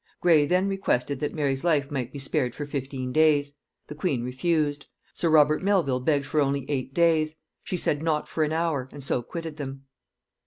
[0.19, 3.53] Gray then requested that Mary's life might be spared for fifteen days;
[3.85, 8.43] the queen refused: sir Robert Melvil begged for only eight days; she said not for
[8.43, 9.83] an hour, and so quitted them.